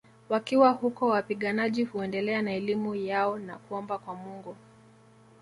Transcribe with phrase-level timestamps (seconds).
[0.29, 4.55] Wakiwa huko wapiganaji huendelea na elimu yao na kuomba kwa Mungu